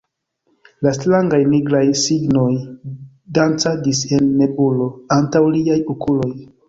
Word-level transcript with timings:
la 0.85 0.93
strangaj 0.97 1.39
nigraj 1.49 1.81
signoj 2.03 2.47
dancadis 3.39 4.01
en 4.19 4.33
nebulo 4.41 4.89
antaŭ 5.19 5.43
liaj 5.59 5.81
okuloj. 5.97 6.31